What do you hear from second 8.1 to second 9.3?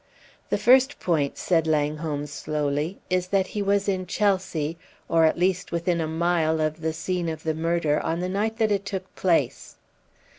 the night that it took